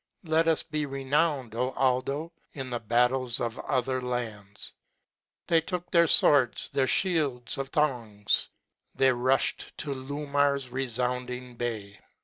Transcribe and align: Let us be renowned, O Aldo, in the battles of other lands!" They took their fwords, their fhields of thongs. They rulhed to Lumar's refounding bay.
Let 0.23 0.47
us 0.47 0.63
be 0.63 0.87
renowned, 0.87 1.53
O 1.53 1.73
Aldo, 1.73 2.31
in 2.53 2.71
the 2.71 2.79
battles 2.79 3.39
of 3.39 3.59
other 3.59 4.01
lands!" 4.01 4.73
They 5.47 5.61
took 5.61 5.91
their 5.91 6.07
fwords, 6.07 6.71
their 6.71 6.87
fhields 6.87 7.59
of 7.59 7.69
thongs. 7.69 8.49
They 8.95 9.09
rulhed 9.11 9.63
to 9.77 9.93
Lumar's 9.93 10.69
refounding 10.69 11.55
bay. 11.55 11.99